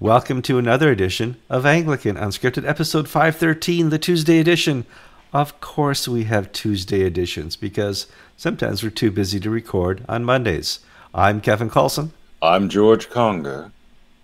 [0.00, 4.86] Welcome to another edition of Anglican Unscripted, episode 513, the Tuesday edition.
[5.32, 8.06] Of course, we have Tuesday editions because
[8.36, 10.78] sometimes we're too busy to record on Mondays.
[11.12, 12.10] I'm Kevin Kallsen.
[12.40, 13.72] I'm George Conger.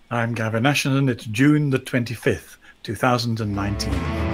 [0.09, 1.09] I'm Gavin Ashenden.
[1.09, 4.24] It's June the 25th, 2019.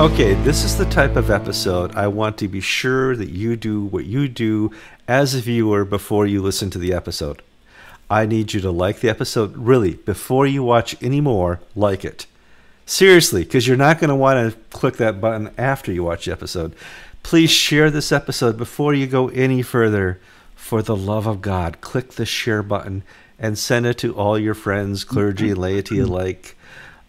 [0.00, 3.84] Okay, this is the type of episode I want to be sure that you do
[3.84, 4.70] what you do
[5.06, 7.42] as a viewer before you listen to the episode.
[8.08, 12.24] I need you to like the episode, really, before you watch any more, like it.
[12.86, 16.32] Seriously, because you're not going to want to click that button after you watch the
[16.32, 16.74] episode.
[17.22, 20.18] Please share this episode before you go any further.
[20.56, 23.02] For the love of God, click the share button
[23.38, 26.56] and send it to all your friends, clergy laity alike.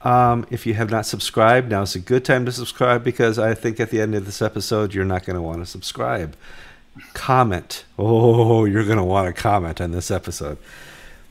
[0.03, 3.53] Um, if you have not subscribed, now is a good time to subscribe because I
[3.53, 6.35] think at the end of this episode, you're not going to want to subscribe.
[7.13, 7.85] Comment.
[7.99, 10.57] Oh, you're going to want to comment on this episode.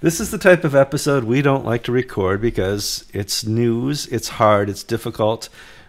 [0.00, 4.28] This is the type of episode we don't like to record because it's news, it's
[4.31, 5.48] hard, it's difficult.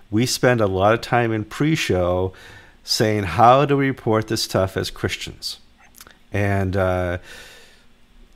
[0.09, 2.33] We spend a lot of time in pre show
[2.83, 5.59] saying, How do we report this stuff as Christians?
[6.33, 7.19] And, uh,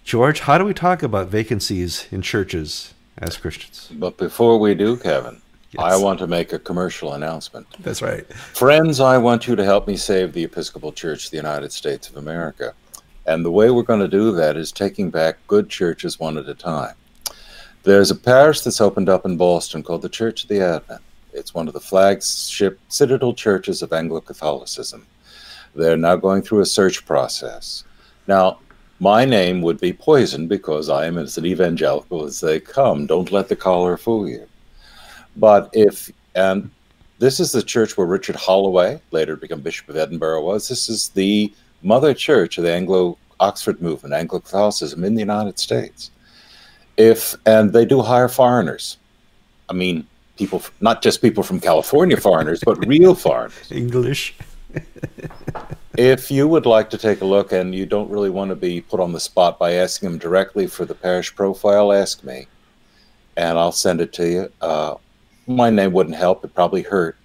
[0.06, 3.89] George, how do we talk about vacancies in churches as Christians.
[3.94, 5.81] But before we do, Kevin, yes.
[5.81, 7.67] I want to make a commercial announcement.
[7.80, 8.25] That's right.
[8.33, 12.09] Friends, I want you to help me save the Episcopal Church of the United States
[12.09, 12.73] of America.
[13.25, 16.47] And the way we're going to do that is taking back good churches one at
[16.47, 16.95] a time.
[17.83, 21.02] There's a parish that's opened up in Boston called the Church of the Advent.
[21.33, 25.05] It's one of the flagship citadel churches of Anglo Catholicism.
[25.75, 27.83] They're now going through a search process.
[28.27, 28.59] Now,
[28.99, 33.05] my name would be poison because I am as an evangelical as they come.
[33.05, 34.47] Don't let the collar fool you.
[35.35, 36.69] But if, and
[37.19, 40.67] this is the church where Richard Holloway, later become Bishop of Edinburgh, was.
[40.67, 45.59] This is the mother church of the Anglo Oxford movement, Anglo Catholicism in the United
[45.59, 46.11] States.
[46.95, 48.97] If, and they do hire foreigners.
[49.67, 50.07] I mean,
[50.38, 53.72] people, not just people from California foreigners, but real foreigners.
[53.72, 54.35] English
[55.97, 58.81] if you would like to take a look and you don't really want to be
[58.81, 62.47] put on the spot by asking them directly for the parish profile, ask me,
[63.38, 64.51] and I'll send it to you.
[64.61, 64.95] Uh,
[65.47, 67.17] my name wouldn't help; it probably hurt.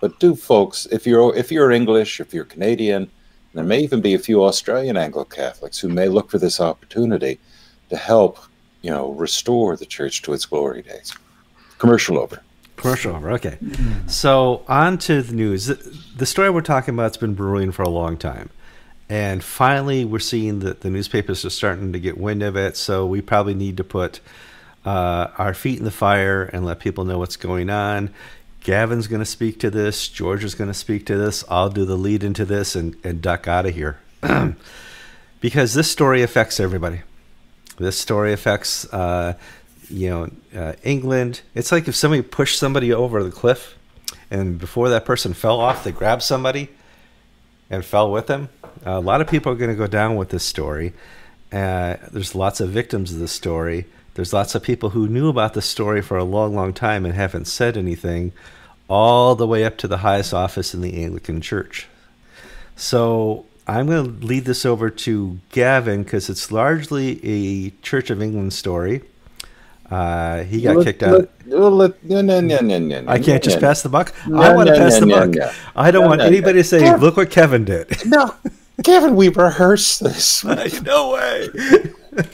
[0.00, 3.10] But do, folks, if you're if you're English, if you're Canadian,
[3.54, 7.38] there may even be a few Australian Anglo Catholics who may look for this opportunity
[7.90, 8.38] to help,
[8.82, 11.14] you know, restore the church to its glory days.
[11.78, 12.42] Commercial over.
[12.76, 13.32] Commercial over.
[13.32, 13.58] Okay.
[14.06, 15.66] So on to the news.
[15.66, 18.50] The story we're talking about has been brewing for a long time.
[19.08, 22.76] And finally, we're seeing that the newspapers are starting to get wind of it.
[22.76, 24.20] So we probably need to put
[24.84, 28.10] uh, our feet in the fire and let people know what's going on.
[28.60, 30.08] Gavin's going to speak to this.
[30.08, 31.44] George is going to speak to this.
[31.48, 34.00] I'll do the lead into this and, and duck out of here.
[35.40, 37.02] because this story affects everybody.
[37.78, 39.34] This story affects uh,
[39.88, 41.42] you know, uh, England.
[41.54, 43.76] It's like if somebody pushed somebody over the cliff,
[44.30, 46.68] and before that person fell off, they grabbed somebody
[47.70, 48.48] and fell with them.
[48.84, 50.92] Uh, a lot of people are going to go down with this story.
[51.52, 53.86] Uh, there's lots of victims of this story.
[54.14, 57.14] There's lots of people who knew about the story for a long, long time and
[57.14, 58.32] haven't said anything,
[58.88, 61.86] all the way up to the highest office in the Anglican Church.
[62.76, 68.22] So I'm going to lead this over to Gavin because it's largely a Church of
[68.22, 69.02] England story
[69.90, 71.30] uh, he got kicked out.
[71.46, 74.12] no, no, no, no, no, I can't just pass the buck.
[74.26, 75.54] I want to pass the buck.
[75.76, 78.34] I don't want anybody to say, "Look what Kevin did." No,
[78.84, 80.44] Kevin, we rehearsed this.
[80.82, 81.48] no way.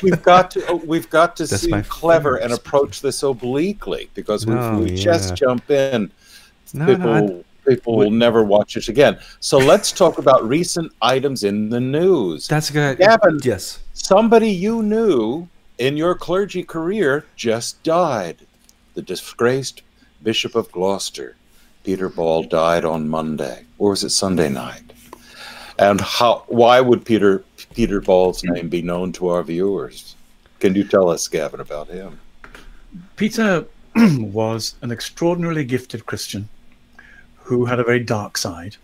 [0.03, 0.67] we've got to.
[0.69, 4.97] Oh, we've got to That's seem clever and approach this obliquely because if we yeah.
[4.97, 6.11] just jump in,
[6.75, 7.07] no, people.
[7.07, 9.19] No, people will never watch it again.
[9.41, 12.49] So let's talk about recent items in the news.
[12.49, 12.99] That's good.
[12.99, 13.81] Gavin, yes.
[13.93, 15.49] Somebody you knew
[15.79, 18.39] in your clergy career just died.
[18.95, 19.83] The disgraced
[20.23, 21.37] Bishop of Gloucester,
[21.85, 24.93] Peter Ball, died on Monday, or was it Sunday night?
[25.79, 26.45] And how?
[26.49, 27.45] Why would Peter
[27.75, 30.15] Peter Ball's name be known to our viewers?
[30.61, 32.21] Can you tell us, Gavin, about him?
[33.17, 36.49] Peter was an extraordinarily gifted Christian
[37.37, 38.77] who had a very dark side.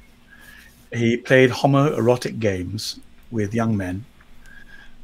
[0.92, 2.98] He played homoerotic games
[3.30, 4.04] with young men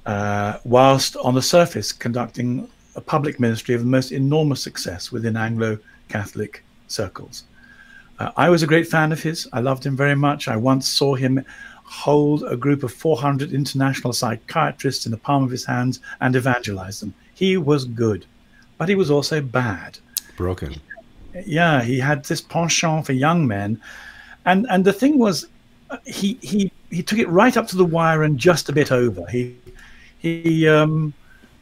[0.07, 5.37] uh, whilst on the surface conducting a public ministry of the most enormous success within
[5.37, 5.79] Anglo
[6.09, 7.45] Catholic circles.
[8.19, 9.49] Uh, I was a great fan of his.
[9.53, 10.47] I loved him very much.
[10.47, 11.45] I once saw him
[11.85, 17.01] hold a group of 400 international psychiatrists in the palm of his hands and evangelize
[17.01, 17.15] them.
[17.35, 18.27] He was good,
[18.79, 19.99] but he was also bad.
[20.37, 20.81] Broken.
[21.45, 23.81] Yeah, he had this penchant for young men,
[24.45, 25.47] and and the thing was,
[25.91, 28.93] uh, he he he took it right up to the wire and just a bit
[28.93, 29.27] over.
[29.27, 29.57] He
[30.25, 30.69] he.
[30.69, 31.13] Um,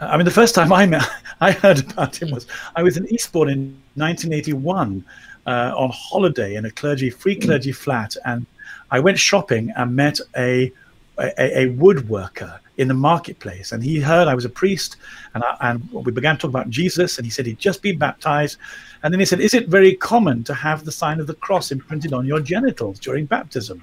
[0.01, 1.09] I mean, the first time I met,
[1.41, 3.61] I heard about him was I was in Eastbourne in
[3.95, 5.05] 1981
[5.47, 8.47] uh, on holiday in a clergy free clergy flat, and
[8.91, 10.73] I went shopping and met a
[11.19, 14.97] a, a woodworker in the marketplace, and he heard I was a priest,
[15.35, 17.99] and I, and we began to talk about Jesus, and he said he'd just been
[17.99, 18.57] baptized,
[19.03, 21.71] and then he said, "Is it very common to have the sign of the cross
[21.71, 23.83] imprinted on your genitals during baptism?"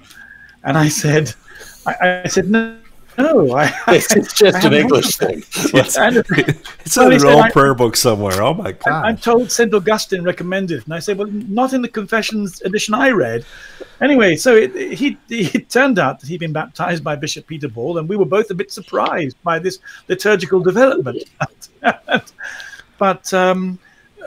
[0.64, 1.32] And I said,
[1.86, 2.76] I, I said no.
[3.22, 5.38] No, I, it's, it's just an English thing.
[5.38, 8.42] It's, it's in an old prayer book somewhere.
[8.42, 9.04] Oh my god!
[9.04, 13.10] I'm told Saint Augustine recommended, and I say, well, not in the Confessions edition I
[13.10, 13.44] read.
[14.00, 17.98] Anyway, so it, he it turned out that he'd been baptized by Bishop Peter Ball,
[17.98, 19.78] and we were both a bit surprised by this
[20.08, 21.24] liturgical development.
[22.98, 23.78] but um,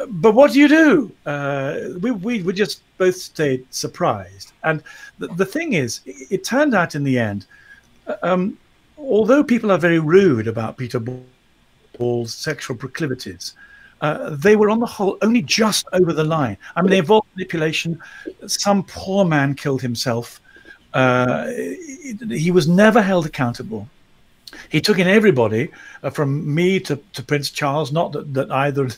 [0.08, 1.12] but what do you do?
[1.26, 4.52] Uh, we, we, we just both stayed surprised.
[4.64, 4.84] And
[5.20, 7.46] the, the thing is, it, it turned out in the end,
[8.22, 8.58] um,
[9.04, 11.00] although people are very rude about Peter
[11.98, 13.54] Ball's sexual proclivities,
[14.02, 16.58] uh, they were on the whole only just over the line.
[16.76, 18.00] I mean, they involved manipulation.
[18.48, 20.42] Some poor man killed himself.
[20.94, 23.88] Uh, he was never held accountable.
[24.70, 25.72] He took in everybody,
[26.04, 27.92] uh, from me to, to Prince Charles.
[27.92, 28.90] Not that, that either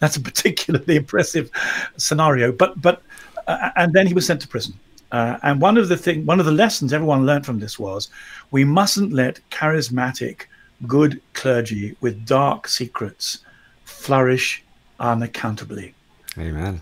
[0.00, 1.50] that's a particularly impressive
[1.96, 2.52] scenario.
[2.52, 3.02] But but
[3.46, 4.74] uh, and then he was sent to prison.
[5.14, 8.08] Uh, and one of the thing, one of the lessons everyone learned from this was,
[8.50, 10.46] we mustn't let charismatic,
[10.88, 13.38] good clergy with dark secrets
[13.84, 14.64] flourish
[14.98, 15.94] unaccountably.
[16.36, 16.80] Amen.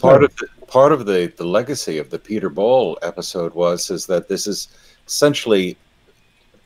[0.00, 4.06] Part of the, part of the the legacy of the Peter Ball episode was is
[4.06, 4.68] that this is
[5.08, 5.76] essentially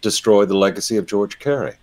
[0.02, 1.76] destroyed the legacy of George Carey.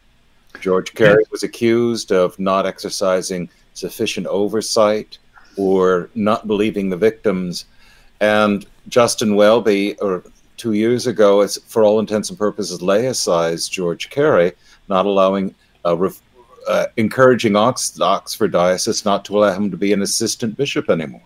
[0.62, 5.18] George Carey was accused of not exercising sufficient oversight
[5.57, 7.66] or not believing the victims.
[8.22, 10.23] And Justin Welby, or
[10.57, 14.53] two years ago, as for all intents and purposes, laicized George Carey,
[14.87, 15.53] not allowing,
[15.83, 16.09] uh,
[16.67, 21.21] uh, encouraging Ox, Oxford Diocese not to allow him to be an assistant bishop anymore.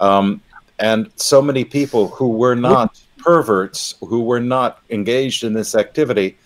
[0.00, 0.40] Um,
[0.78, 6.36] and so many people who were not perverts, who were not engaged in this activity,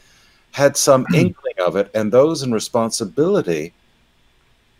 [0.52, 3.72] had some inkling of it, and those in responsibility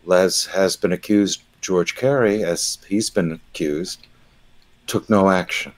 [0.05, 4.07] Les has been accused, George Carey, as he's been accused,
[4.89, 5.71] took no action.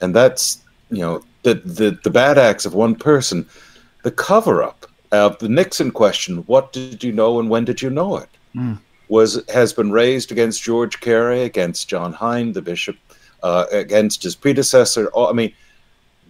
[0.00, 3.46] And that's, you know, the, the, the bad acts of one person,
[4.02, 7.90] the cover up of the Nixon question, what did you know and when did you
[7.90, 8.28] know it?
[8.54, 8.78] Mm.
[9.08, 12.96] Was has been raised against George Carey, against John Hind, the bishop,
[13.44, 15.08] uh, against his predecessor.
[15.16, 15.52] I mean,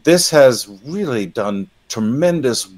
[0.04, 2.68] this has really done tremendous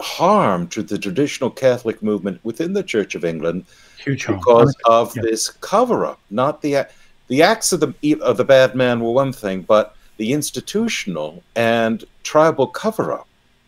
[0.00, 3.66] harm to the traditional Catholic movement within the Church of England
[4.02, 5.22] Huge because of yeah.
[5.22, 6.18] this cover-up.
[6.30, 6.86] Not the
[7.28, 12.04] the acts of the of the bad man were one thing, but the institutional and
[12.22, 13.26] tribal cover-up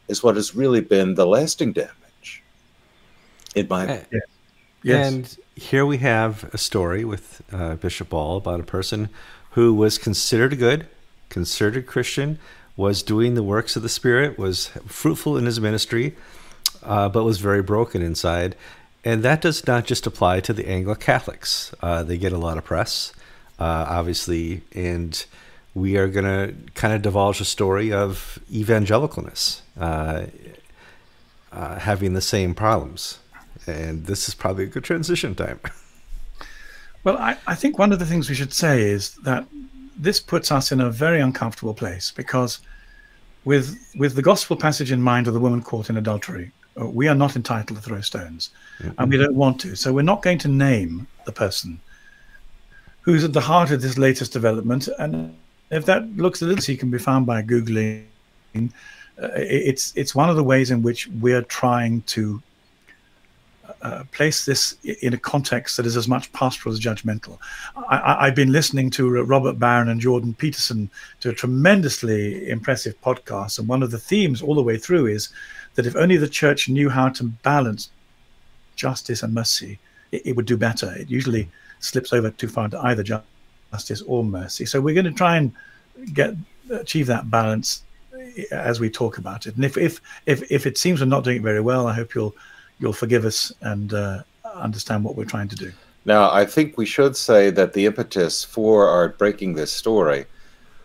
[0.09, 2.43] is what has really been the lasting damage.
[3.55, 4.06] In my opinion.
[4.12, 4.23] Yes.
[4.83, 5.12] yes.
[5.12, 9.09] And here we have a story with uh, Bishop Ball about a person
[9.53, 10.87] who was considered a good,
[11.29, 12.39] considered Christian,
[12.77, 16.17] was doing the works of the Spirit, was fruitful in his ministry,
[16.83, 18.56] uh, but was very broken inside.
[19.05, 21.73] And that does not just apply to the Anglo Catholics.
[21.81, 23.13] Uh, they get a lot of press,
[23.58, 25.25] uh, obviously, and
[25.75, 30.27] we are going to kind of divulge a story of evangelicalness uh,
[31.53, 33.19] uh, having the same problems.
[33.67, 35.61] And this is probably a good transition time.
[37.05, 39.46] Well, I, I think one of the things we should say is that
[39.94, 42.61] this puts us in a very uncomfortable place because
[43.44, 47.06] with with the gospel passage in mind of the woman caught in adultery, uh, we
[47.06, 48.99] are not entitled to throw stones, mm-hmm.
[48.99, 49.77] and we don't want to.
[49.77, 51.79] So we're not going to name the person
[53.05, 54.89] who's at the heart of this latest development.
[54.99, 55.37] And
[55.70, 58.05] if that looks a little, he can be found by googling.
[58.56, 62.43] Uh, it's it's one of the ways in which we're trying to
[63.82, 67.39] uh, place this in a context that is as much pastoral as judgmental.
[67.89, 73.58] I, have been listening to Robert Barron and Jordan Peterson to a tremendously impressive podcast,
[73.58, 75.29] and one of the themes all the way through is
[75.75, 77.91] that if only the church knew how to balance
[78.77, 79.79] justice and mercy,
[80.13, 80.93] it, it would do better.
[80.94, 81.49] It usually
[81.84, 84.64] slips over too far to either justice or mercy.
[84.64, 85.53] So we're going to try and
[86.12, 86.34] get
[86.70, 87.82] achieve that balance
[88.50, 89.55] as we talk about it.
[89.56, 92.14] And if if if, if it seems we're not doing it very well, I hope
[92.14, 92.34] you'll
[92.79, 94.22] you'll forgive us and uh,
[94.55, 95.72] understand what we're trying to do.
[96.06, 100.26] Now, I think we should say that the impetus for our breaking this story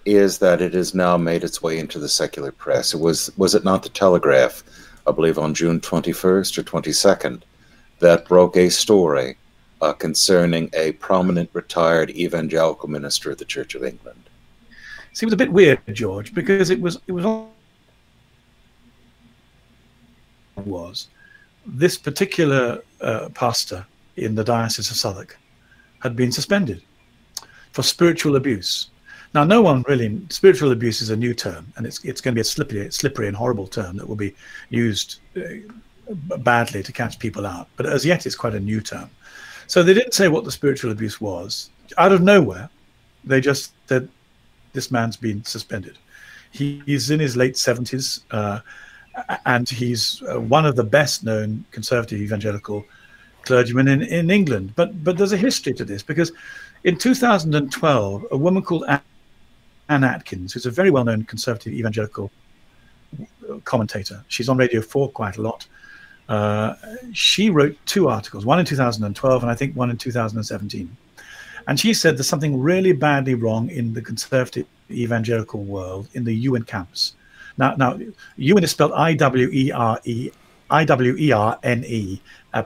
[0.06, 2.94] is that it has now made its way into the secular press.
[2.94, 4.63] It was was it not the Telegraph,
[5.08, 7.41] I believe, on June 21st or 22nd,
[8.00, 9.38] that broke a story
[9.82, 14.30] uh, concerning a prominent retired evangelical minister of the Church of England.
[15.14, 17.48] See, it was a bit weird, George, because it was it was
[20.58, 21.08] was
[21.66, 23.86] this particular uh, pastor
[24.18, 25.38] in the Diocese of Southwark
[26.00, 26.82] had been suspended
[27.72, 28.90] for spiritual abuse.
[29.34, 32.36] Now, no one really spiritual abuse is a new term, and it's it's going to
[32.36, 34.34] be a slippery, slippery and horrible term that will be
[34.70, 37.68] used uh, badly to catch people out.
[37.76, 39.10] But as yet, it's quite a new term.
[39.70, 41.70] So they didn't say what the spiritual abuse was.
[42.00, 42.72] Out of nowhere,
[43.24, 44.10] they just said
[44.74, 46.00] this man's been suspended.
[46.52, 48.62] He, he's in his late seventies, uh,
[49.46, 52.84] and he's uh, one of the best known conservative evangelical
[53.44, 54.74] clergymen in, in England.
[54.76, 56.32] But but there's a history to this because
[56.84, 62.32] in 2012, a woman called Anne Atkins, who's a very well known conservative evangelical
[63.66, 65.68] commentator, she's on Radio 4 quite a lot.
[66.30, 66.76] Uh,
[67.12, 70.96] she wrote two articles, one in 2012 and I think one in 2017.
[71.68, 76.46] And she said there's something really badly wrong in the conservative evangelical world in the
[76.46, 77.14] Iwerne camps.
[77.58, 78.00] Now, now
[78.38, 80.32] Iwerne is spelled I W E R E
[80.70, 82.22] I W E R N E,
[82.54, 82.64] uh,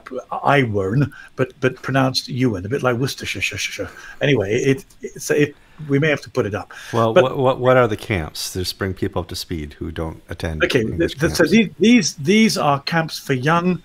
[1.36, 3.90] but but pronounced Ewan, a bit like Worcestershire.
[4.20, 5.56] Anyway, it, it's it.
[5.88, 6.72] We may have to put it up.
[6.92, 8.52] Well, but, what, what what are the camps?
[8.52, 10.64] Just bring people up to speed who don't attend.
[10.64, 13.82] Okay, the, so these, these these are camps for young,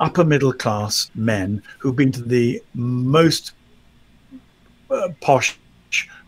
[0.00, 3.52] upper middle class men who've been to the most
[4.90, 5.58] uh, posh,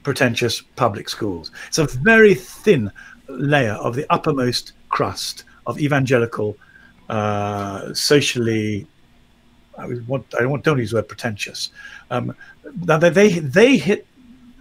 [0.03, 1.51] pretentious public schools.
[1.69, 2.91] It's a very thin
[3.29, 6.57] layer of the uppermost crust of evangelical
[7.09, 8.87] uh, socially
[9.79, 11.71] I want I don't, don't use the word pretentious.
[12.11, 14.07] Um, they they they hit.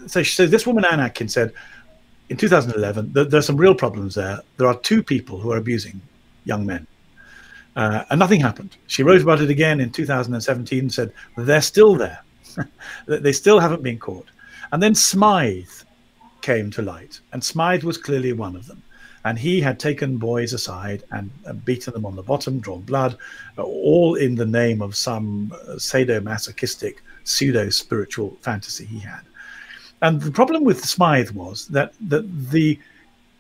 [0.07, 1.53] So, this woman Anne Atkins said
[2.29, 4.39] in 2011 there, there's some real problems there.
[4.57, 6.01] There are two people who are abusing
[6.45, 6.88] young men,
[7.75, 8.75] uh, and nothing happened.
[8.88, 12.22] She wrote about it again in 2017 and said they're still there.
[13.07, 14.27] they still haven't been caught.
[14.72, 15.69] And then Smythe
[16.41, 18.83] came to light, and Smythe was clearly one of them
[19.25, 23.17] and he had taken boys aside and, and beaten them on the bottom, drawn blood,
[23.57, 29.22] all in the name of some uh, sadomasochistic pseudo spiritual fantasy he had.
[30.03, 32.77] And the problem with Smythe was that, that the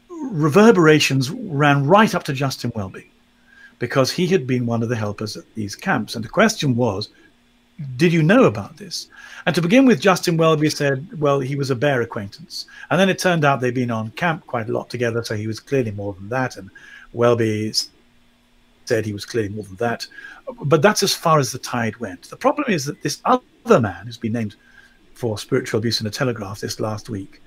[0.09, 3.11] reverberations ran right up to Justin Welby
[3.79, 6.15] because he had been one of the helpers at these camps.
[6.15, 7.09] And the question was,
[7.97, 9.09] did you know about this?
[9.45, 12.65] And to begin with, Justin Welby said, well, he was a bare acquaintance.
[12.89, 15.47] And then it turned out they'd been on camp quite a lot together, so he
[15.47, 16.55] was clearly more than that.
[16.55, 16.69] And
[17.11, 17.73] Welby
[18.85, 20.07] said he was clearly more than that.
[20.63, 22.29] But that's as far as the tide went.
[22.29, 24.55] The problem is that this other man who's been named
[25.13, 27.41] for spiritual abuse in the Telegraph this last week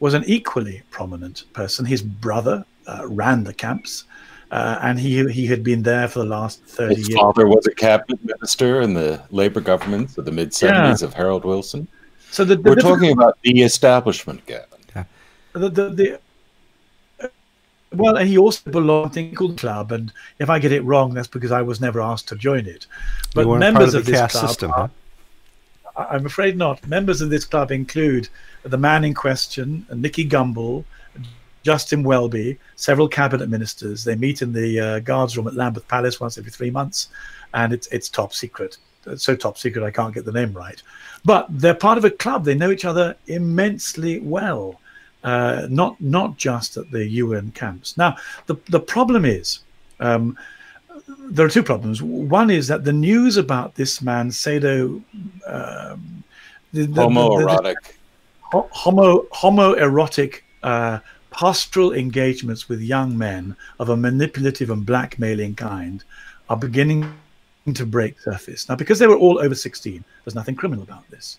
[0.00, 1.84] was an equally prominent person.
[1.84, 4.04] His brother uh, ran the camps.
[4.50, 7.18] Uh, and he he had been there for the last 30 His years.
[7.18, 11.06] father was a cabinet minister in the Labour government of the mid 70s yeah.
[11.06, 11.88] of Harold Wilson.
[12.30, 14.78] So the, the we're talking about the establishment, Gavin.
[14.94, 15.04] Yeah.
[15.54, 17.30] The, the, the,
[17.94, 21.14] well, and he also belonged to a called club, and if I get it wrong,
[21.14, 22.86] that's because I was never asked to join it.
[23.34, 24.88] But members of, of this club, system, are, huh?
[25.96, 26.86] I'm afraid not.
[26.86, 28.28] Members of this club include
[28.62, 30.84] the man in question, Nicky Gumbel,
[31.62, 34.04] Justin Welby, several cabinet ministers.
[34.04, 37.08] They meet in the uh, guards room at Lambeth Palace once every three months,
[37.54, 38.78] and it's it's top secret.
[39.06, 40.82] It's so top secret I can't get the name right.
[41.24, 42.44] But they're part of a club.
[42.44, 44.80] They know each other immensely well,
[45.22, 47.96] uh, not not just at the Iwerne camps.
[47.96, 49.60] Now the the problem is.
[50.00, 50.36] Um,
[51.06, 52.02] there are two problems.
[52.02, 55.02] One is that the news about this man, Sado,
[55.46, 56.24] um,
[56.72, 57.74] the, the, homoerotic,
[58.52, 60.98] the, homo homoerotic uh,
[61.30, 66.04] pastoral engagements with young men of a manipulative and blackmailing kind
[66.48, 67.12] are beginning
[67.74, 68.68] to break surface.
[68.68, 71.38] Now, because they were all over 16, there's nothing criminal about this.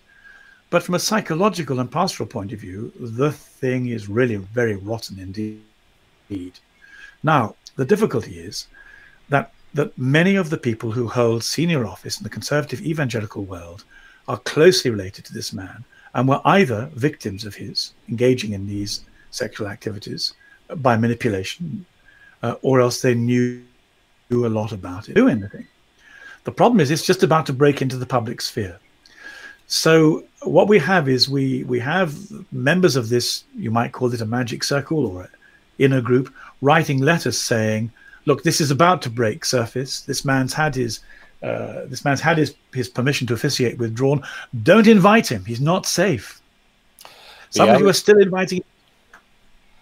[0.70, 5.18] But from a psychological and pastoral point of view, the thing is really very rotten
[5.20, 6.58] indeed.
[7.22, 8.66] Now, the difficulty is
[9.28, 13.84] that that many of the people who hold senior office in the conservative evangelical world
[14.28, 19.04] are closely related to this man and were either victims of his engaging in these
[19.30, 20.32] sexual activities
[20.76, 21.84] by manipulation,
[22.42, 23.62] uh, or else they knew,
[24.30, 25.66] a lot about it, do anything.
[26.42, 28.80] The problem is it's just about to break into the public sphere.
[29.68, 32.16] So what we have is we we have
[32.50, 35.30] members of this, you might call it a magic circle or
[35.78, 37.92] inner group, writing letters saying,
[38.26, 40.00] "Look, this is about to break surface.
[40.00, 41.00] This man's had his."
[41.42, 44.22] Uh, this man's had his, his permission to officiate withdrawn.
[44.62, 45.44] Don't invite him.
[45.44, 46.40] He's not safe.
[47.50, 48.64] Some of you are still inviting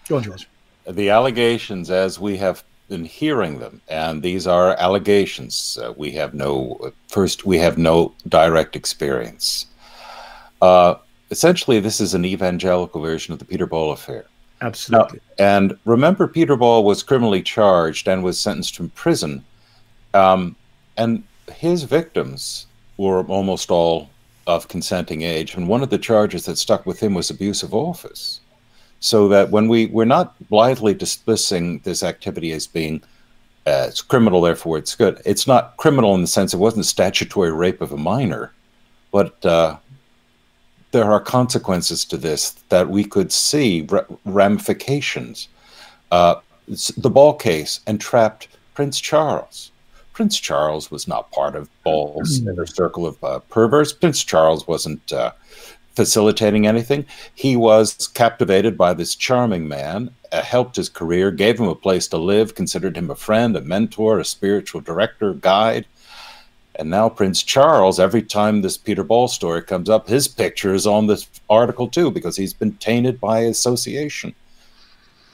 [0.03, 0.47] John George.
[0.85, 5.77] The allegations, as we have been hearing them, and these are allegations.
[5.81, 7.45] Uh, we have no first.
[7.45, 9.67] We have no direct experience.
[10.61, 10.95] Uh,
[11.31, 14.25] essentially, this is an evangelical version of the Peter Ball affair.
[14.63, 15.19] Absolutely.
[15.37, 19.43] Now, and remember, Peter Ball was criminally charged and was sentenced to prison.
[20.13, 20.55] Um,
[20.95, 22.67] and his victims
[22.97, 24.09] were almost all
[24.47, 25.55] of consenting age.
[25.55, 28.39] And one of the charges that stuck with him was abuse of office.
[29.01, 33.03] So that when we, we're not blithely dismissing this activity as being
[33.65, 35.21] uh, it's criminal, therefore it's good.
[35.25, 38.53] It's not criminal in the sense it wasn't statutory rape of a minor,
[39.11, 39.77] but uh,
[40.93, 43.87] there are consequences to this that we could see
[44.25, 45.49] ramifications.
[46.11, 46.35] Uh,
[46.95, 49.71] the Ball case entrapped Prince Charles.
[50.13, 52.51] Prince Charles was not part of Ball's mm.
[52.51, 53.91] inner circle of uh, perverts.
[53.91, 55.31] Prince Charles wasn't uh,
[55.95, 57.05] facilitating anything.
[57.33, 62.07] He was captivated by this charming man, uh, helped his career, gave him a place
[62.09, 65.87] to live, considered him a friend, a mentor, a spiritual director, guide.
[66.75, 70.87] And now Prince Charles, every time this Peter Ball story comes up, his picture is
[70.87, 74.33] on this article too, because he's been tainted by association.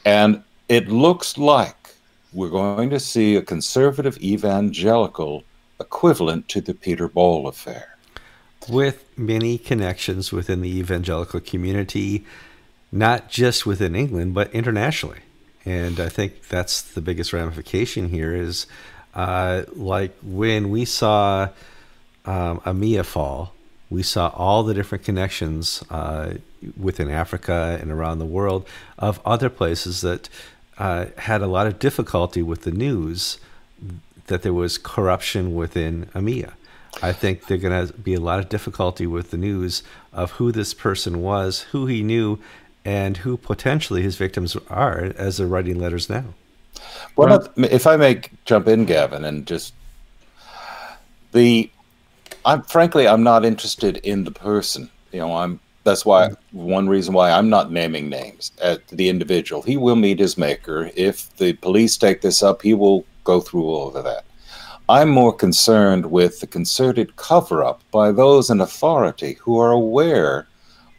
[0.06, 1.96] And it looks like
[2.34, 5.44] we're going to see a conservative evangelical
[5.80, 7.96] equivalent to the Peter Ball affair.
[8.68, 12.26] With many connections within the evangelical community,
[12.92, 15.20] not just within England, but internationally.
[15.66, 18.68] And I think that's the biggest ramification here is
[19.20, 21.50] uh, like when we saw
[22.24, 23.54] um, AMiA fall,
[23.90, 26.36] we saw all the different connections uh,
[26.78, 28.66] within Africa and around the world
[28.98, 30.30] of other places that
[30.78, 33.40] uh, had a lot of difficulty with the news
[34.28, 36.54] that there was corruption within AMiA.
[37.02, 39.84] I think there's going to be a lot of difficulty with the news
[40.14, 42.40] of who this person was, who he knew,
[42.86, 46.36] and who potentially his victims are as they're writing letters now.
[47.16, 49.74] Well, if I may jump in, Gavin, and just
[51.32, 51.70] the,
[52.46, 54.90] I'm frankly I'm not interested in the person.
[55.12, 59.62] You know, I'm that's why one reason why I'm not naming names at the individual.
[59.62, 60.92] He will meet his maker.
[60.96, 64.26] If the police take this up, he will go through all of that.
[64.88, 70.48] I'm more concerned with the concerted cover up by those in authority who are aware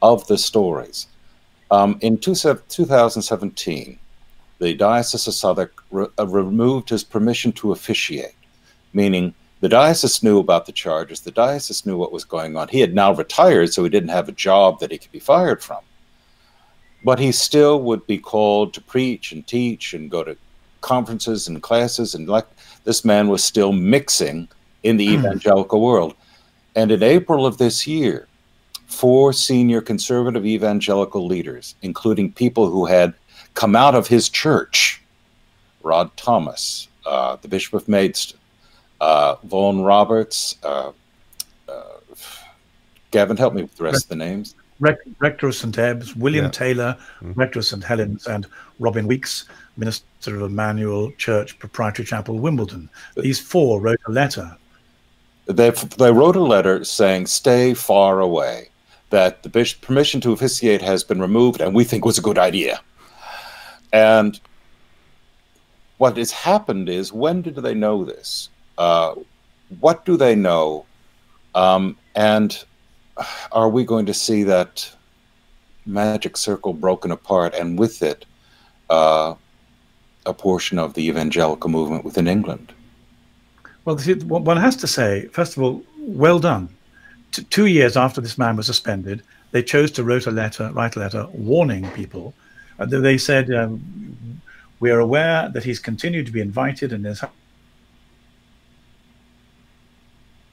[0.00, 1.08] of the stories.
[1.70, 3.98] Um, in two, 2017,
[4.60, 8.36] the Diocese of Southwark re- uh, removed his permission to officiate,
[8.92, 12.68] meaning the diocese knew about the charges, the diocese knew what was going on.
[12.68, 15.62] He had now retired, so he didn't have a job that he could be fired
[15.62, 15.80] from.
[17.04, 20.36] But he still would be called to preach and teach and go to
[20.80, 22.28] conferences and classes, and
[22.84, 24.48] this man was still mixing
[24.82, 25.14] in the hmm.
[25.14, 26.14] evangelical world.
[26.74, 28.28] And in April of this year,
[28.86, 33.12] four senior conservative evangelical leaders, including people who had
[33.54, 35.00] come out of his church
[35.82, 38.38] Rod Thomas, uh, the Bishop of Maidstone,
[39.00, 40.92] uh, Vaughan Roberts, uh,
[41.68, 41.82] uh,
[43.10, 44.54] Gavin, help me with the rest of the names.
[44.80, 45.76] Rector of St.
[45.78, 46.50] Ebbe's, William yeah.
[46.50, 47.32] Taylor, mm-hmm.
[47.32, 47.84] Rector of St.
[47.84, 48.46] Helens, and
[48.78, 52.88] Robin Weekes, Minister of Emmanuel Church Proprietary Chapel, Wimbledon.
[53.16, 54.56] These four wrote a letter.
[55.46, 58.68] They, they wrote a letter saying, stay far away,
[59.10, 62.38] that the bishop, permission to officiate has been removed, and we think was a good
[62.38, 62.80] idea.
[63.92, 64.38] And
[65.98, 68.48] what has happened is, when did they know this?
[68.78, 69.14] Uh,
[69.80, 70.86] what do they know?
[71.54, 72.64] Um, and
[73.52, 74.90] are we going to see that
[75.86, 78.24] magic circle broken apart, and with it,
[78.88, 79.34] uh,
[80.26, 82.72] a portion of the evangelical movement within England?
[83.84, 86.68] Well, one has to say, first of all, well done.
[87.32, 89.22] T- two years after this man was suspended,
[89.52, 92.34] they chose to write a letter, write a letter warning people
[92.80, 93.80] uh, they said, um,
[94.80, 97.22] we are aware that he's continued to be invited and there's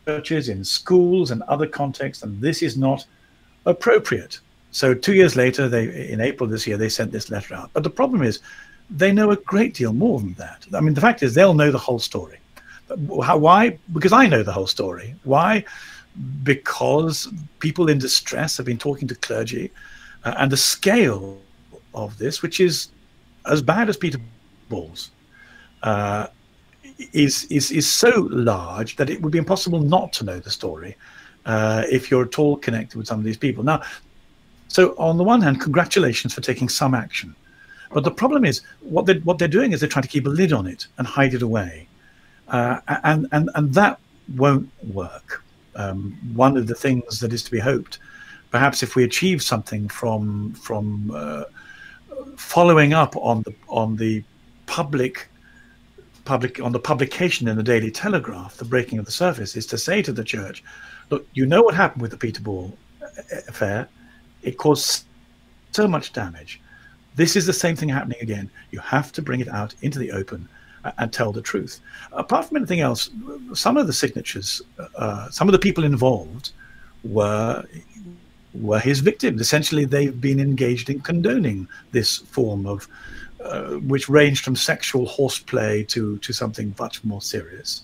[0.05, 3.05] churches, in schools and other contexts, and this is not
[3.65, 4.39] appropriate.
[4.71, 7.71] So two years later, they in April this year, they sent this letter out.
[7.73, 8.39] But the problem is,
[8.89, 10.65] they know a great deal more than that.
[10.73, 12.39] I mean, the fact is, they'll know the whole story.
[13.21, 13.77] How, why?
[13.91, 15.15] Because I know the whole story.
[15.23, 15.65] Why?
[16.43, 17.27] Because
[17.59, 19.71] people in distress have been talking to clergy,
[20.23, 21.37] uh, and the scale
[21.97, 22.89] of this, which is
[23.45, 24.19] as bad as Peter
[24.69, 25.11] Ball's,
[25.83, 26.27] uh,
[27.13, 30.95] is is is so large that it would be impossible not to know the story
[31.45, 33.63] uh, if you're at all connected with some of these people.
[33.63, 33.81] Now,
[34.67, 37.35] so on the one hand, congratulations for taking some action,
[37.91, 40.29] but the problem is what they what they're doing is they're trying to keep a
[40.29, 41.87] lid on it and hide it away,
[42.49, 43.99] uh, and and and that
[44.35, 45.43] won't work.
[45.75, 47.99] Um, one of the things that is to be hoped,
[48.49, 51.43] perhaps if we achieve something from from uh,
[52.37, 54.23] following up on the on the
[54.67, 55.27] public
[56.23, 59.77] public on the publication in the Daily Telegraph, the breaking of the surface, is to
[59.77, 60.63] say to the church,
[61.09, 62.77] look, you know what happened with the Peter Ball
[63.47, 63.87] affair.
[64.43, 65.05] It caused
[65.71, 66.61] so much damage.
[67.15, 68.49] This is the same thing happening again.
[68.71, 70.47] You have to bring it out into the open
[70.99, 71.81] and tell the truth.
[72.11, 73.09] Apart from anything else,
[73.53, 74.61] some of the signatures,
[74.95, 76.51] uh, some of the people involved
[77.03, 77.65] were
[78.61, 79.41] were his victims.
[79.41, 82.87] Essentially, they've been engaged in condoning this form of,
[83.43, 87.81] uh, which ranged from sexual horseplay to to something much more serious,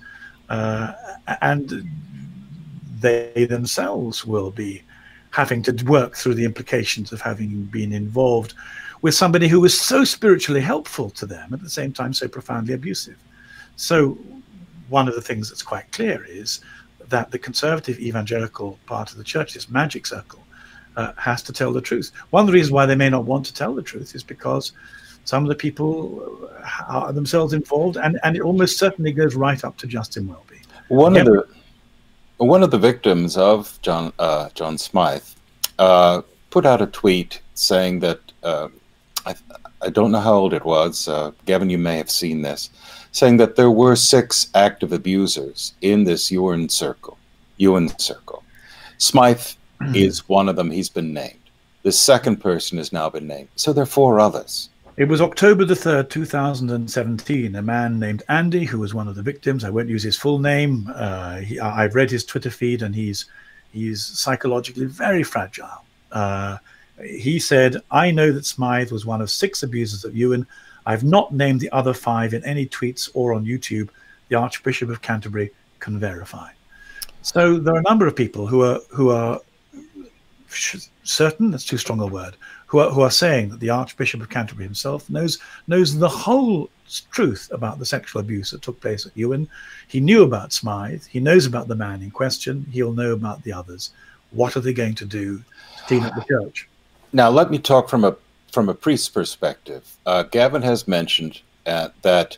[0.49, 0.93] uh,
[1.41, 1.88] and
[2.99, 4.81] they themselves will be
[5.31, 8.53] having to work through the implications of having been involved
[9.01, 12.73] with somebody who was so spiritually helpful to them at the same time so profoundly
[12.73, 13.17] abusive.
[13.75, 14.17] So,
[14.89, 16.62] one of the things that's quite clear is
[17.09, 20.43] that the conservative evangelical part of the church, this magic circle,
[20.95, 22.12] uh, has to tell the truth.
[22.29, 24.73] One of the reasons why they may not want to tell the truth is because
[25.25, 26.49] some of the people
[26.88, 30.60] are themselves involved, and, and it almost certainly goes right up to Justin Welby.
[30.89, 31.47] One of the
[32.38, 35.23] one of the victims of John uh, John Smythe
[35.79, 38.67] uh, put out a tweet saying that uh,
[39.25, 39.36] I,
[39.82, 41.08] I don't know how old it was.
[41.08, 42.69] Uh, Gavin, you may have seen this,
[43.12, 47.17] saying that there were six active abusers in this Iwerne circle.
[47.60, 48.43] Iwerne circle.
[48.97, 49.47] Smythe.
[49.96, 50.72] is one of them.
[50.72, 51.39] He's been named.
[51.84, 53.50] The second person has now been named.
[53.56, 54.69] So there are four others.
[54.96, 57.56] It was October the 3rd, 2017.
[57.56, 60.38] A man named Andy, who was one of the victims, I won't use his full
[60.38, 60.89] name.
[60.93, 63.26] Uh, he, I've read his Twitter feed and he's,
[63.72, 65.84] he's psychologically very fragile.
[66.12, 66.58] Uh,
[67.04, 70.46] he said, I know that Smythe was one of six abusers of Iwerne.
[70.86, 73.89] I've not named the other five in any tweets or on YouTube.
[74.30, 76.52] The Archbishop of Canterbury can verify.
[77.24, 79.39] So there are a number of people who are who are
[81.03, 81.51] certain.
[81.51, 82.35] That's too strong a word.
[82.67, 86.69] Who are who are saying that the Archbishop of Canterbury himself knows knows the whole
[87.11, 89.47] truth about the sexual abuse that took place at Iwerne.
[89.87, 91.03] He knew about Smythe.
[91.05, 92.65] He knows about the man in question.
[92.71, 93.91] He'll know about the others.
[94.31, 96.67] What are they going to do to clean up the church?
[97.11, 98.15] Now, let me talk from a
[98.51, 99.97] from a priest's perspective.
[100.05, 102.37] Uh, Gavin has mentioned uh, that.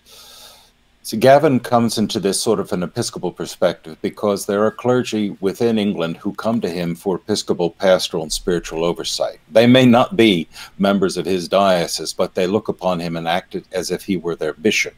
[1.05, 5.77] See, Gavin comes into this sort of an Episcopal perspective because there are clergy within
[5.77, 9.39] England who come to him for Episcopal pastoral and spiritual oversight.
[9.51, 10.47] They may not be
[10.79, 14.35] members of his diocese, but they look upon him and act as if he were
[14.35, 14.95] their bishop.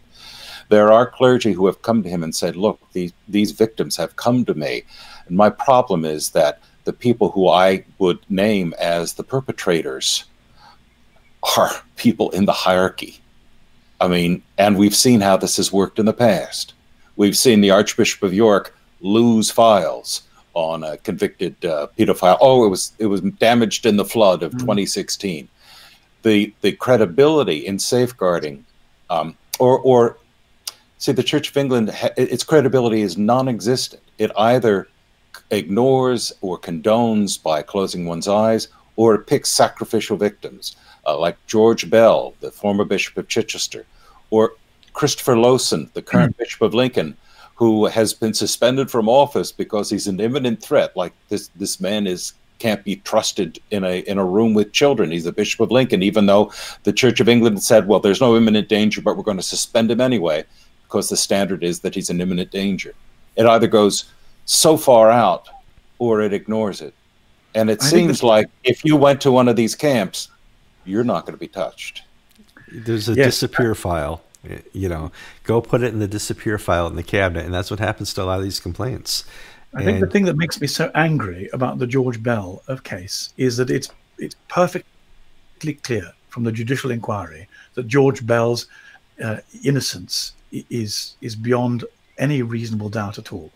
[0.70, 4.16] There are clergy who have come to him and said, Look, these, these victims have
[4.16, 4.84] come to me.
[5.28, 10.24] And my problem is that the people who I would name as the perpetrators
[11.58, 13.20] are people in the hierarchy.
[14.00, 16.74] I mean, and we've seen how this has worked in the past.
[17.16, 22.38] We've seen the Archbishop of York lose files on a convicted uh, pedophile.
[22.42, 24.60] Oh, it was it was damaged in the flood of mm.
[24.60, 25.48] 2016.
[26.24, 28.66] The the credibility in safeguarding,
[29.10, 30.18] um, or or
[30.98, 34.02] see, the Church of England, its credibility is non-existent.
[34.18, 34.88] It either
[35.52, 41.90] ignores or condones by closing one's eyes, or it picks sacrificial victims, uh, like George
[41.90, 43.86] Bell, the former Bishop of Chichester,
[44.32, 44.54] or
[44.92, 46.40] Christopher Lowson, the current mm.
[46.40, 47.16] Bishop of Lincoln,
[47.56, 50.98] who has been suspended from office because he's an imminent threat.
[50.98, 55.12] Like this, this man is can't be trusted in a in a room with children.
[55.12, 56.52] He's the Bishop of Lincoln, even though
[56.84, 59.92] the Church of England said, "Well, there's no imminent danger, but we're going to suspend
[59.92, 60.44] him anyway,"
[60.84, 62.94] because the standard is that he's an imminent danger.
[63.36, 64.06] It either goes
[64.46, 65.50] so far out
[66.00, 66.94] or it ignores it.
[67.56, 70.30] And it I seems like if you went to one of these camps,
[70.86, 72.04] you're not going to be touched.
[72.72, 73.28] There's a yes.
[73.28, 74.22] disappear file.
[74.72, 75.12] You know,
[75.44, 78.24] go put it in the disappear file in the cabinet, and that's what happens to
[78.24, 79.26] a lot of these complaints.
[79.74, 82.84] I and think the thing that makes me so angry about the George Bell of
[82.84, 88.68] case is that it's it's perfectly clear from the judicial inquiry that George Bell's
[89.22, 91.84] uh, innocence is is beyond
[92.18, 93.52] any reasonable doubt at all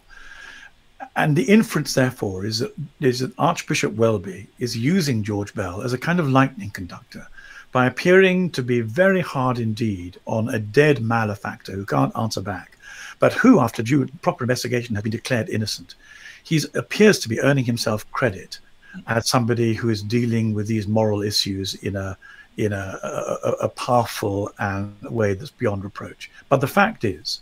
[1.16, 5.94] and the inference, therefore, is that, is that Archbishop Welby is using George Bell as
[5.94, 7.28] a kind of lightning conductor
[7.72, 12.78] by appearing to be very hard indeed on a dead malefactor who can't answer back,
[13.20, 15.96] but who, after due proper investigation, has been declared innocent.
[16.44, 18.60] He appears to be earning himself credit
[19.08, 22.18] as somebody who is dealing with these moral issues in a
[22.58, 26.30] in a, a, a powerful and way that's beyond reproach.
[26.50, 27.40] But the fact is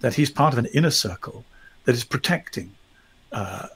[0.00, 1.44] that he's part of an inner circle
[1.84, 2.72] that is protecting
[3.36, 3.68] uh,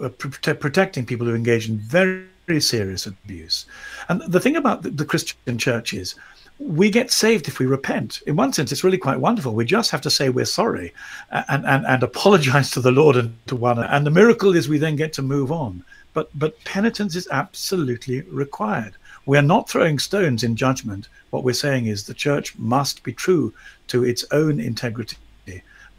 [0.00, 3.66] uh protecting people who engage in very, very serious abuse.
[4.08, 6.14] And the thing about the, the, Christian church is
[6.58, 8.22] we get saved if we repent.
[8.26, 9.54] In one sense, it's really quite wonderful.
[9.54, 10.92] We just have to say we're sorry
[11.30, 13.92] and, and, and apologize to the Lord and to one another.
[13.92, 15.84] And the miracle is we then get to move on.
[16.14, 18.94] But, but penitence is absolutely required.
[19.26, 21.08] we're not throwing stones in judgment.
[21.30, 23.52] What we're saying is the church must be true
[23.88, 25.16] to its own integrity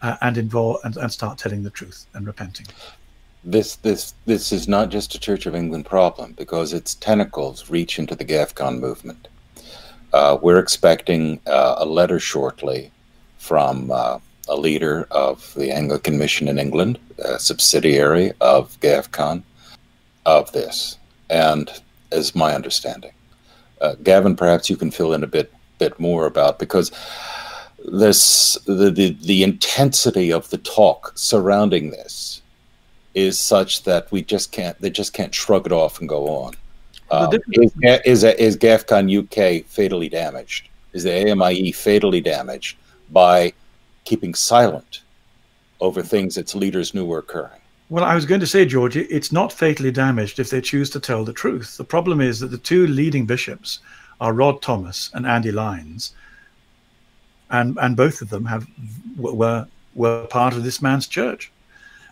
[0.02, 2.68] uh, and involve and, and start telling the truth and repenting.
[3.44, 7.98] This this this is not just a Church of England problem because its tentacles reach
[7.98, 9.28] into the GAFCON movement.
[10.12, 12.92] Uh, we're expecting uh, a letter shortly
[13.38, 19.44] from uh, a leader of the Anglican Mission in England, a subsidiary of GAFCON,
[20.26, 20.98] of this,
[21.30, 21.72] and
[22.12, 23.14] is my understanding.
[23.80, 26.92] Uh, Gavin, perhaps you can fill in a bit bit more about because
[27.92, 32.42] this the, the the intensity of the talk surrounding this
[33.16, 36.54] is such that we just can't they just can't shrug it off and go on.
[37.12, 37.72] Um, is,
[38.06, 40.70] is is GAFCON UK fatally damaged?
[40.94, 42.78] Is the AMIE fatally damaged
[43.12, 43.54] by
[44.06, 45.02] keeping silent
[45.82, 47.62] over things its leaders knew were occurring?
[47.90, 51.00] Well, I was going to say, George, it's not fatally damaged if they choose to
[51.00, 51.78] tell the truth.
[51.78, 53.80] The problem is that the two leading bishops
[54.22, 56.14] are Rod Thomas and Andy Lines,
[57.50, 58.68] and and both of them have
[59.18, 61.52] were were part of this man's church,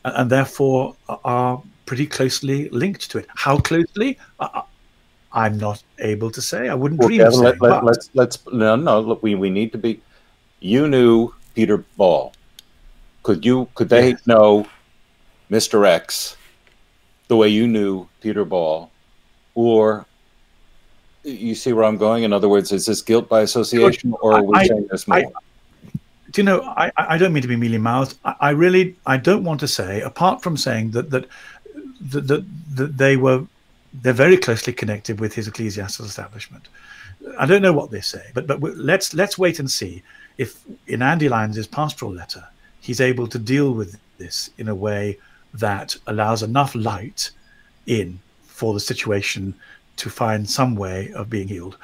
[0.06, 3.28] and, and therefore are pretty closely linked to it.
[3.36, 4.18] How closely?
[4.40, 4.64] I,
[5.32, 6.70] I'm not able to say.
[6.70, 7.58] I wouldn't well, dream Kevin, of saying.
[7.60, 9.00] Let, let, let's let's no no.
[9.00, 10.02] Look, we we need to be.
[10.60, 12.34] You knew Peter Ball.
[13.24, 14.28] Could you could they yes.
[14.28, 14.68] know
[15.52, 15.86] Mr.
[15.86, 16.36] X
[17.28, 18.90] the way you knew Peter Ball,
[19.54, 20.06] or
[21.24, 22.24] you see where I'm going?
[22.24, 25.18] In other words, is this guilt by association, or are we I, saying this more?
[25.18, 25.24] I,
[26.32, 26.62] do you know?
[26.62, 28.18] I, I don't mean to be mealy mouthed.
[28.24, 31.28] I, I, really I don't want to say, apart from saying that that
[32.02, 33.46] that, that, that they were
[33.94, 36.68] they're very closely connected with his ecclesiastical establishment.
[37.40, 40.04] I don't know what they say, but but let's let's wait and see
[40.38, 42.48] if in Andy Lines' pastoral letter
[42.80, 45.18] he's able to deal with this in a way
[45.54, 47.32] that allows enough light
[47.86, 49.54] in for the situation
[49.98, 51.78] to find some way of being healed?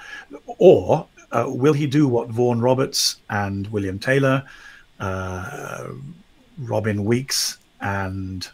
[0.58, 4.44] Or uh, will he do what Vaughan Roberts and William Taylor,
[5.00, 5.90] uh,
[6.60, 8.48] Robin Weekes, and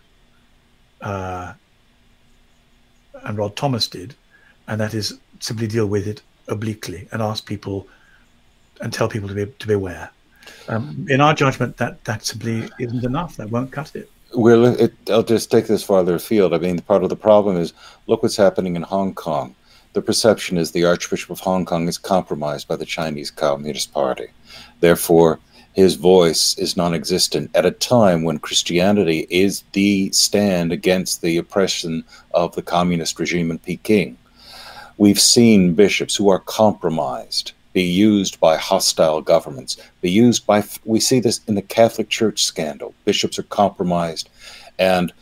[1.01, 1.53] uh,
[3.23, 4.15] and Rod Thomas did,
[4.67, 7.87] and that is simply deal with it obliquely and ask people
[8.81, 10.09] and tell people to be to beware.
[10.67, 13.35] Um, in our judgment, that that simply isn't enough.
[13.37, 14.09] That won't cut it.
[14.33, 16.53] Well, it, I'll just take this farther afield.
[16.53, 17.73] I mean, part of the problem is
[18.05, 19.55] look what's happening in Hong Kong.
[19.93, 24.27] The perception is the Archbishop of Hong Kong is compromised by the Chinese Communist Party.
[24.81, 25.39] Therefore,
[25.73, 31.37] his voice is non existent at a time when Christianity is the stand against the
[31.37, 34.17] oppression of the communist regime in Peking.
[34.97, 40.99] We've seen bishops who are compromised be used by hostile governments, be used by, we
[40.99, 42.93] see this in the Catholic Church scandal.
[43.05, 44.29] Bishops are compromised
[44.77, 45.13] and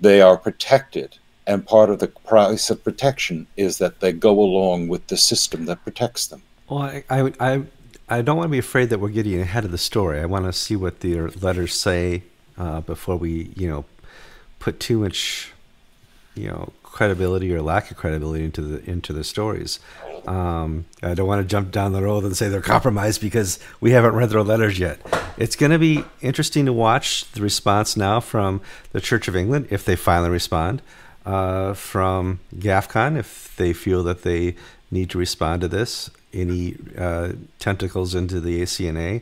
[0.00, 1.16] they are protected.
[1.46, 5.66] And part of the price of protection is that they go along with the system
[5.66, 6.42] that protects them.
[6.68, 7.62] Well, I, I, I,
[8.08, 10.20] I don't want to be afraid that we're getting ahead of the story.
[10.20, 12.24] I want to see what the letters say
[12.58, 13.84] uh, before we, you know,
[14.58, 15.52] put too much,
[16.34, 19.80] you know, credibility or lack of credibility into the into the stories.
[20.26, 23.90] Um, I don't want to jump down the road and say they're compromised because we
[23.92, 24.98] haven't read their letters yet.
[25.36, 29.68] It's going to be interesting to watch the response now from the Church of England
[29.70, 30.80] if they finally respond,
[31.26, 34.56] uh, from GAFCON if they feel that they
[34.90, 36.10] need to respond to this.
[36.32, 39.20] Any uh, tentacles into the ACNA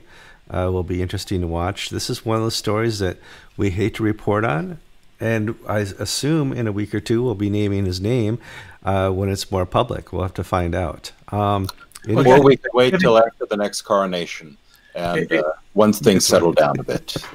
[0.48, 1.90] uh, will be interesting to watch.
[1.90, 3.18] This is one of those stories that
[3.56, 4.78] we hate to report on,
[5.24, 8.38] and I assume in a week or two we'll be naming his name
[8.84, 10.12] uh, when it's more public.
[10.12, 11.12] We'll have to find out.
[11.28, 11.68] Um,
[12.06, 14.58] or we could wait till after the next coronation
[14.94, 17.16] and uh, once things settle down a bit.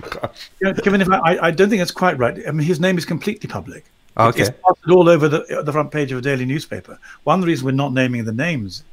[0.62, 2.38] Yeah, Kevin, if I, I don't think that's quite right.
[2.48, 3.86] I mean, his name is completely public.
[4.18, 4.42] Okay.
[4.42, 7.00] It's posted all over the, the front page of a daily newspaper.
[7.24, 8.84] One reason we're not naming the names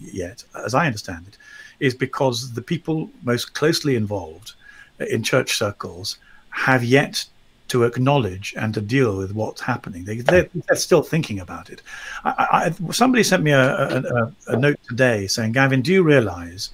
[0.00, 1.36] yet, as I understand it,
[1.80, 4.52] is because the people most closely involved
[5.00, 6.18] in church circles
[6.50, 7.24] have yet
[7.72, 10.04] to acknowledge and to deal with what's happening.
[10.04, 11.80] They, they're, they're still thinking about it.
[12.22, 16.68] I, I, somebody sent me a, a, a, note today saying, Gavin, do you realize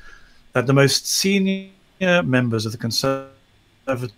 [0.55, 1.71] that the most senior
[2.25, 4.13] members of the conservative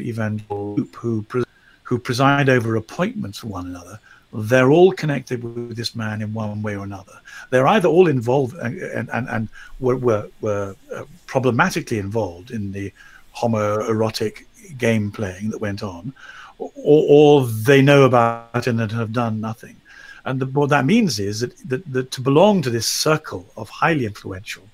[0.00, 1.44] evangelical group who,
[1.82, 4.00] who preside over appointments for one another
[4.32, 7.18] they're all connected with this man in one way or another.
[7.50, 9.48] They're either all involved and and, and
[9.80, 12.92] were, were, were uh, problematically involved in the
[13.34, 14.44] homoerotic
[14.78, 16.12] game playing that went on,
[16.58, 19.76] or, or they know about it and have done nothing.
[20.24, 23.68] And the, what that means is that, that, that, to belong to this circle of
[23.68, 24.64] highly influential,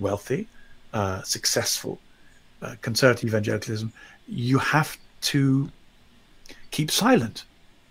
[0.00, 0.48] wealthy,
[0.92, 1.98] uh, successful
[2.62, 3.92] uh, conservative evangelicalism,
[4.26, 5.70] you have to
[6.70, 7.44] keep silent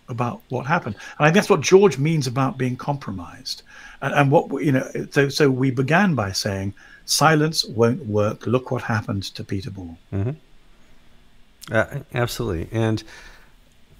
[0.08, 0.96] about what happened.
[1.18, 3.62] And I think that's what George means about being compromised.
[4.02, 6.74] And, and what you know, so so we began by saying
[7.06, 8.46] silence won't work.
[8.46, 9.96] Look what happened to Peter Ball.
[10.12, 10.30] Mm-hmm.
[11.70, 12.68] Uh, absolutely.
[12.72, 13.02] And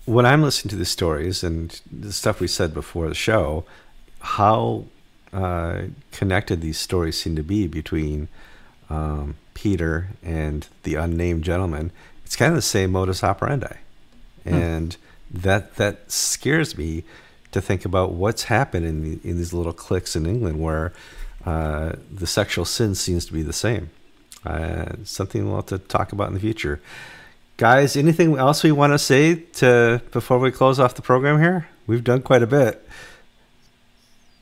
[0.04, 3.64] when I'm listening to the stories and the stuff we said before the show,
[4.20, 4.84] how
[5.32, 8.28] uh, connected these stories seem to be between
[8.90, 11.90] um, Peter and the unnamed gentleman,
[12.24, 13.76] it's kind of the same modus operandi,
[14.44, 14.54] hmm.
[14.54, 14.96] and
[15.30, 17.04] that that scares me
[17.52, 20.92] to think about what's happened in the, in these little cliques in England where
[21.46, 23.90] uh, the sexual sin seems to be the same.
[24.44, 26.80] Uh, something we'll have to talk about in the future.
[27.56, 31.68] Guys, anything else we want to say to before we close off the program here?
[31.86, 32.84] We've done quite a bit.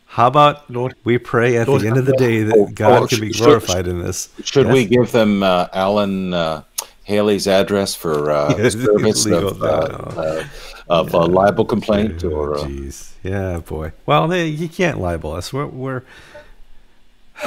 [0.06, 3.02] How about Lord, we pray at Lord, the end of the day that oh, God
[3.02, 4.30] oh, can be glorified should, in this?
[4.44, 4.72] Should yes?
[4.72, 6.62] we give them uh, Alan uh,
[7.04, 10.44] Haley's address for uh, yes, service of, uh, uh,
[10.88, 11.20] of yeah.
[11.20, 12.24] a libel complaint?
[12.24, 13.92] Or uh, jeez, yeah, boy.
[14.06, 15.52] Well, they, you can't libel us.
[15.52, 16.02] We're, we're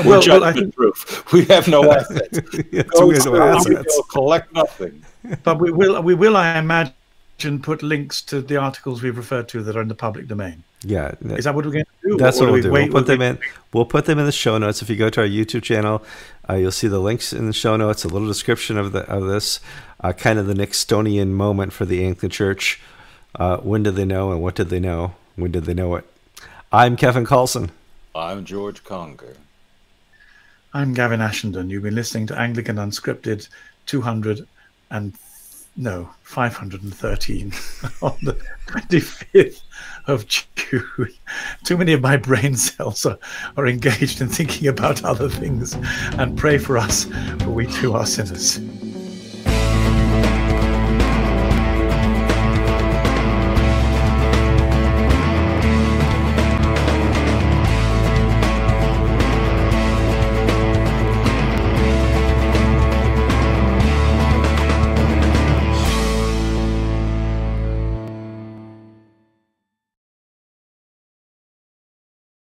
[0.04, 1.23] we're well, judgment well, proof.
[1.34, 2.39] We have no assets.
[2.71, 4.01] yes, Go we have no assets.
[4.12, 5.04] collect nothing
[5.44, 9.64] but we will, we will, I imagine, put links to the articles we've referred to
[9.64, 10.64] that are in the public domain.
[10.84, 12.18] Yeah, is that what we're going to do?
[12.18, 12.72] That's what we'll do.
[12.72, 13.40] Wait, we'll put them in.
[13.74, 14.84] We'll put them in the show notes.
[14.84, 16.04] If you go to our YouTube channel,
[16.48, 18.04] uh, you'll see the links in the show notes.
[18.04, 19.60] A little description of the of this,
[20.02, 22.80] uh, kind of the Nixtonian moment for the Anglican Church.
[23.34, 25.16] Uh, when did they know, and what did they know?
[25.36, 26.06] When did they know it?
[26.72, 27.72] I'm Kevin Kallsen.
[28.14, 29.38] I'm George Conger.
[30.74, 31.70] I'm Gavin Ashenden.
[31.70, 33.48] You've been listening to Anglican Unscripted
[33.88, 34.48] 200
[34.89, 35.13] and
[35.78, 37.52] no, 513
[38.02, 39.62] on the 25th
[40.08, 41.10] of June.
[41.65, 43.19] Too many of my brain cells are,
[43.58, 45.74] are engaged in thinking about other things.
[46.17, 47.06] And pray for us,
[47.39, 48.60] for we too are sinners.